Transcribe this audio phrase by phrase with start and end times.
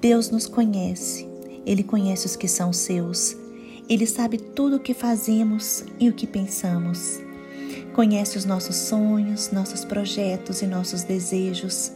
[0.00, 1.28] Deus nos conhece,
[1.66, 3.36] Ele conhece os que são seus,
[3.88, 7.20] Ele sabe tudo o que fazemos e o que pensamos.
[7.92, 11.92] Conhece os nossos sonhos, nossos projetos e nossos desejos.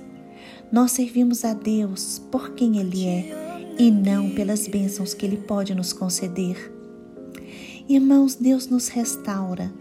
[0.71, 5.75] Nós servimos a Deus por quem Ele é e não pelas bênçãos que Ele pode
[5.75, 6.73] nos conceder.
[7.89, 9.73] Irmãos, Deus nos restaura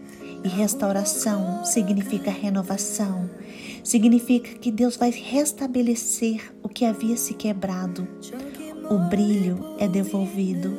[0.42, 3.28] e restauração significa renovação,
[3.84, 8.08] significa que Deus vai restabelecer o que havia se quebrado.
[8.90, 10.76] O brilho é devolvido.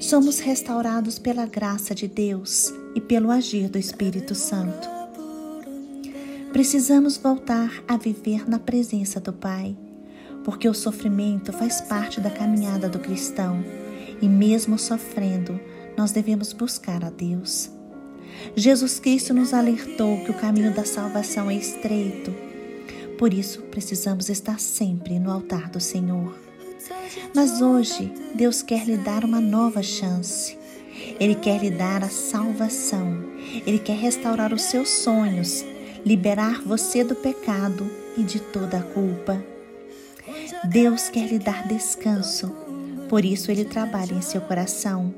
[0.00, 4.88] Somos restaurados pela graça de Deus e pelo agir do Espírito Santo.
[6.52, 9.76] Precisamos voltar a viver na presença do Pai,
[10.42, 13.62] porque o sofrimento faz parte da caminhada do cristão
[14.20, 15.60] e, mesmo sofrendo,
[15.96, 17.70] nós devemos buscar a Deus.
[18.56, 22.34] Jesus Cristo nos alertou que o caminho da salvação é estreito.
[23.18, 26.34] Por isso, precisamos estar sempre no altar do Senhor.
[27.34, 30.56] Mas hoje, Deus quer lhe dar uma nova chance.
[31.18, 33.22] Ele quer lhe dar a salvação.
[33.66, 35.64] Ele quer restaurar os seus sonhos,
[36.04, 39.42] liberar você do pecado e de toda a culpa.
[40.64, 42.48] Deus quer lhe dar descanso.
[43.08, 45.14] Por isso, ele trabalha em seu coração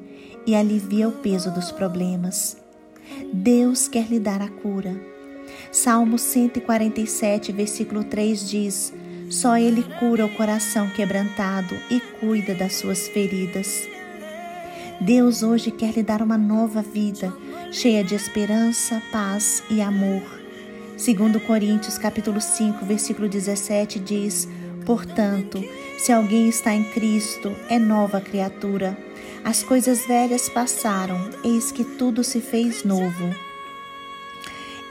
[0.46, 2.61] e alivia o peso dos problemas.
[3.32, 4.94] Deus quer lhe dar a cura.
[5.70, 8.92] Salmo 147, versículo 3 diz:
[9.28, 13.88] Só Ele cura o coração quebrantado e cuida das suas feridas.
[15.00, 17.32] Deus hoje quer lhe dar uma nova vida,
[17.72, 20.22] cheia de esperança, paz e amor.
[20.96, 24.48] Segundo Coríntios capítulo 5, versículo 17 diz:
[24.84, 25.62] Portanto,
[25.98, 28.96] se alguém está em Cristo, é nova criatura.
[29.44, 33.34] As coisas velhas passaram, eis que tudo se fez novo.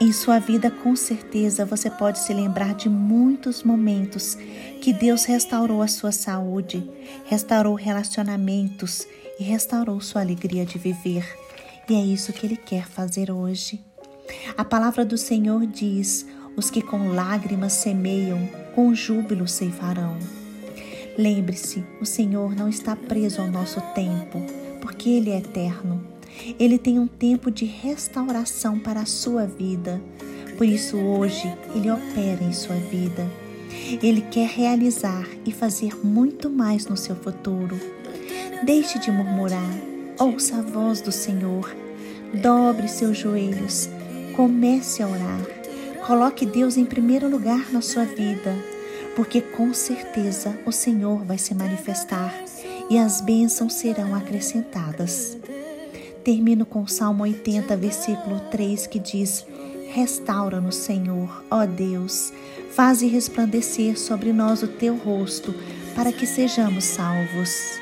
[0.00, 4.36] Em sua vida, com certeza, você pode se lembrar de muitos momentos
[4.80, 6.90] que Deus restaurou a sua saúde,
[7.26, 9.06] restaurou relacionamentos
[9.38, 11.24] e restaurou sua alegria de viver.
[11.88, 13.80] E é isso que Ele quer fazer hoje.
[14.56, 20.18] A palavra do Senhor diz: os que com lágrimas semeiam, com júbilo ceifarão.
[21.16, 24.40] Lembre-se, o Senhor não está preso ao nosso tempo,
[24.80, 26.02] porque Ele é eterno.
[26.58, 30.00] Ele tem um tempo de restauração para a sua vida.
[30.56, 33.28] Por isso, hoje, Ele opera em sua vida.
[34.02, 37.78] Ele quer realizar e fazer muito mais no seu futuro.
[38.64, 39.70] Deixe de murmurar,
[40.18, 41.74] ouça a voz do Senhor,
[42.40, 43.88] dobre seus joelhos,
[44.36, 45.40] comece a orar,
[46.06, 48.54] coloque Deus em primeiro lugar na sua vida
[49.14, 52.34] porque com certeza o Senhor vai se manifestar
[52.88, 55.36] e as bênçãos serão acrescentadas.
[56.24, 59.44] Termino com o Salmo 80, versículo 3, que diz:
[59.90, 62.32] Restaura-nos, Senhor, ó Deus,
[62.70, 65.54] faze resplandecer sobre nós o teu rosto,
[65.94, 67.80] para que sejamos salvos.